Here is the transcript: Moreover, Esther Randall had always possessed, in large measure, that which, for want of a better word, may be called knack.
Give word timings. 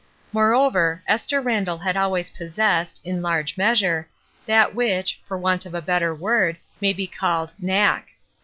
Moreover, 0.33 1.03
Esther 1.07 1.39
Randall 1.41 1.77
had 1.77 1.95
always 1.95 2.31
possessed, 2.31 2.99
in 3.05 3.21
large 3.21 3.55
measure, 3.55 4.09
that 4.47 4.73
which, 4.73 5.21
for 5.23 5.37
want 5.37 5.63
of 5.67 5.75
a 5.75 5.79
better 5.83 6.11
word, 6.15 6.57
may 6.81 6.91
be 6.91 7.05
called 7.05 7.53
knack. 7.59 8.07